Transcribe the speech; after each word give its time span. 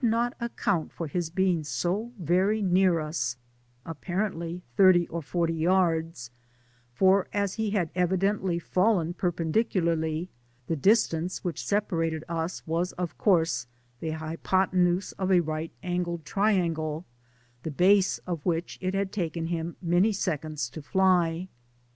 not 0.03 0.33
account 0.39 0.91
for 0.91 1.05
his 1.05 1.29
being 1.29 1.63
so 1.63 2.11
very 2.17 2.59
near 2.59 2.99
us, 2.99 3.37
(apparently 3.85 4.63
thirty 4.75 5.07
or 5.09 5.21
forty 5.21 5.53
yards,) 5.53 6.31
for, 6.91 7.27
as 7.31 7.53
he 7.53 7.69
had 7.69 7.87
evidently 7.93 8.57
fallen 8.57 9.13
perpen 9.13 9.51
dicularly, 9.51 10.27
the 10.65 10.75
distance 10.75 11.43
which 11.43 11.63
separated 11.63 12.23
us 12.27 12.65
was 12.65 12.93
of 12.93 13.15
course 13.19 13.67
the 13.99 14.09
hypothenuse 14.09 15.11
of 15.19 15.31
a 15.31 15.39
right 15.39 15.71
angled 15.83 16.25
triangle, 16.25 17.05
the 17.61 17.69
base 17.69 18.17
of 18.25 18.43
which 18.43 18.79
it 18.81 18.95
had 18.95 19.11
taken 19.11 19.45
him 19.45 19.75
many 19.83 20.11
seconds 20.11 20.67
to 20.67 20.81
fly. 20.81 21.47